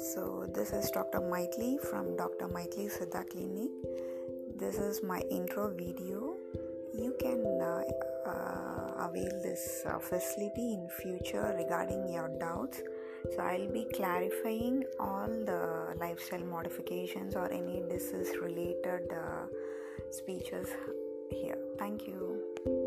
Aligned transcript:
So 0.00 0.46
this 0.54 0.72
is 0.72 0.90
Dr. 0.90 1.20
Mythili 1.20 1.78
from 1.78 2.16
Dr. 2.16 2.48
Mythili 2.48 2.88
Siddha 2.90 3.28
Clinic. 3.28 3.70
This 4.58 4.78
is 4.78 5.02
my 5.02 5.20
intro 5.30 5.68
video. 5.68 6.36
You 6.94 7.14
can 7.20 7.44
uh, 7.60 7.82
uh, 8.26 9.06
avail 9.06 9.42
this 9.42 9.82
uh, 9.84 9.98
facility 9.98 10.72
in 10.72 10.88
future 11.02 11.54
regarding 11.54 12.08
your 12.08 12.30
doubts. 12.40 12.80
So 13.36 13.42
I'll 13.42 13.68
be 13.68 13.84
clarifying 13.94 14.84
all 14.98 15.28
the 15.28 15.94
lifestyle 16.00 16.46
modifications 16.46 17.36
or 17.36 17.52
any 17.52 17.82
disease 17.86 18.30
related 18.40 19.12
uh, 19.12 19.44
speeches 20.10 20.68
here. 21.30 21.58
Thank 21.78 22.06
you. 22.06 22.79